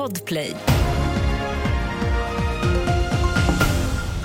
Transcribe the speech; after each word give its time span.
Podplay. 0.00 0.56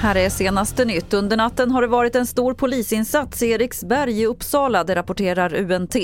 Här 0.00 0.16
är 0.16 0.28
senaste 0.28 0.84
nytt. 0.84 1.14
Under 1.14 1.36
natten 1.36 1.70
har 1.70 1.82
det 1.82 1.88
varit 1.88 2.16
en 2.16 2.26
stor 2.26 2.54
polisinsats 2.54 3.42
i 3.42 3.50
Eriksberg 3.50 4.20
i 4.20 4.26
Uppsala, 4.26 4.84
det 4.84 4.94
rapporterar 4.94 5.54
UNT. 5.54 5.96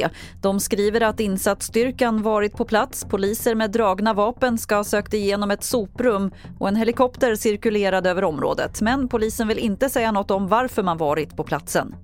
De 0.43 0.61
skriver 0.61 1.01
att 1.01 1.21
insatsstyrkan 1.21 2.23
varit 2.23 2.57
på 2.57 2.65
plats. 2.65 3.05
Poliser 3.05 3.55
med 3.55 3.71
dragna 3.71 4.15
vapen 4.15 4.59
ska 4.59 4.77
ha 4.77 4.85
sökt 4.85 5.15
igenom 5.15 5.51
ett 5.51 5.65
soprum 5.65 6.31
och 6.59 6.69
en 6.69 6.77
helikopter 6.77 7.35
cirkulerade 7.35 8.11
över 8.11 8.25
området. 8.25 8.81
Men 8.81 9.09
polisen 9.09 9.49
vill 9.49 9.59
inte 9.59 9.89
säga 9.89 10.13
något 10.13 10.31
om 10.31 10.49
varför 10.49 10.83
man 10.83 10.97
varit 10.97 11.37
på 11.37 11.45
platsen. 11.45 11.95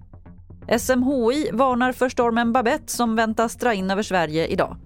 SMHI 0.78 1.50
varnar 1.52 1.92
för 1.92 2.08
stormen 2.08 2.52
Babette 2.52 2.92
som 2.92 3.16
väntas 3.16 3.56
dra 3.56 3.74
in 3.74 3.90
över 3.90 4.02
Sverige 4.02 4.46
idag. 4.46 4.76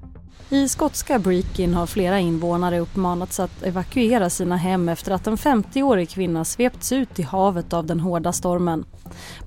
I 0.51 0.69
skotska 0.69 1.19
Brechin 1.19 1.75
har 1.75 1.87
flera 1.87 2.19
invånare 2.19 2.79
uppmanats 2.79 3.41
att 3.41 3.63
evakuera 3.63 4.31
sina 4.31 4.57
hem 4.57 4.89
efter 4.89 5.13
att 5.13 5.27
en 5.27 5.37
50-årig 5.37 6.11
kvinna 6.11 6.45
svepts 6.45 6.93
ut 6.93 7.19
i 7.19 7.23
havet 7.23 7.73
av 7.73 7.87
den 7.87 8.01
hårda 8.01 8.33
stormen. 8.33 8.85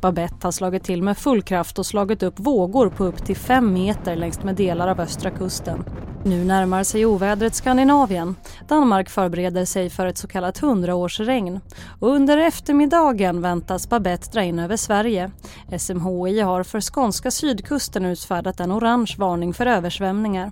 Babette 0.01 0.47
har 0.47 0.51
slagit 0.51 0.83
till 0.83 1.03
med 1.03 1.17
full 1.17 1.41
kraft 1.41 1.79
och 1.79 1.85
slagit 1.85 2.23
upp 2.23 2.33
vågor 2.37 2.89
på 2.89 3.05
upp 3.05 3.25
till 3.25 3.35
fem 3.35 3.73
meter 3.73 4.15
längs 4.15 4.43
med 4.43 4.55
delar 4.55 4.87
av 4.87 4.99
östra 4.99 5.31
kusten. 5.31 5.83
Nu 6.23 6.45
närmar 6.45 6.83
sig 6.83 7.05
ovädret 7.05 7.55
Skandinavien. 7.55 8.35
Danmark 8.67 9.09
förbereder 9.09 9.65
sig 9.65 9.89
för 9.89 10.05
ett 10.05 10.17
så 10.17 10.27
kallat 10.27 10.57
hundraårsregn. 10.57 11.59
Och 11.99 12.09
under 12.09 12.37
eftermiddagen 12.37 13.41
väntas 13.41 13.89
Babette 13.89 14.29
dra 14.31 14.43
in 14.43 14.59
över 14.59 14.77
Sverige. 14.77 15.31
SMHI 15.79 16.39
har 16.39 16.63
för 16.63 16.81
skånska 16.81 17.31
sydkusten 17.31 18.05
utfärdat 18.05 18.59
en 18.59 18.71
orange 18.71 19.15
varning 19.17 19.53
för 19.53 19.65
översvämningar. 19.65 20.51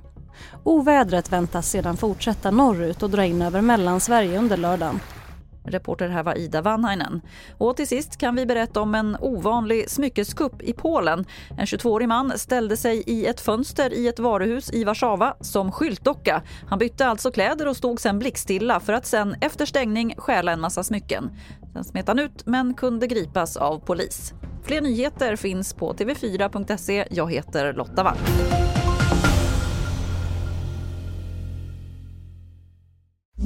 Ovädret 0.63 1.31
väntas 1.31 1.69
sedan 1.69 1.97
fortsätta 1.97 2.51
norrut 2.51 3.03
och 3.03 3.09
dra 3.09 3.25
in 3.25 3.41
över 3.41 3.61
Mellansverige 3.61 4.39
under 4.39 4.57
lördagen. 4.57 4.99
Reporter 5.63 6.09
här 6.09 6.23
var 6.23 6.37
Ida 6.37 6.61
Vanhainen. 6.61 7.21
Och 7.57 7.75
till 7.75 7.87
sist 7.87 8.17
kan 8.17 8.35
vi 8.35 8.45
berätta 8.45 8.81
om 8.81 8.95
en 8.95 9.17
ovanlig 9.19 9.89
smyckeskupp 9.89 10.61
i 10.61 10.73
Polen. 10.73 11.25
En 11.57 11.65
22-årig 11.65 12.07
man 12.07 12.37
ställde 12.37 12.77
sig 12.77 13.03
i 13.07 13.25
ett 13.25 13.41
fönster 13.41 13.93
i 13.93 14.07
ett 14.07 14.19
varuhus 14.19 14.73
i 14.73 14.83
Warszawa 14.83 15.35
som 15.41 15.71
skyltdocka. 15.71 16.41
Han 16.67 16.79
bytte 16.79 17.07
alltså 17.07 17.31
kläder 17.31 17.67
och 17.67 17.77
stod 17.77 17.99
sen 17.99 18.19
blickstilla 18.19 18.79
för 18.79 18.93
att 18.93 19.05
sen 19.05 19.35
efter 19.41 19.65
stängning 19.65 20.15
stjäla 20.17 20.51
en 20.51 20.61
massa 20.61 20.83
smycken. 20.83 21.29
Sen 21.73 21.83
smet 21.83 22.07
han 22.07 22.19
ut 22.19 22.45
men 22.45 22.73
kunde 22.73 23.07
gripas 23.07 23.57
av 23.57 23.79
polis. 23.79 24.33
Fler 24.63 24.81
nyheter 24.81 25.35
finns 25.35 25.73
på 25.73 25.93
tv4.se. 25.93 27.07
Jag 27.11 27.31
heter 27.31 27.73
Lotta 27.73 28.03
Wall. 28.03 28.17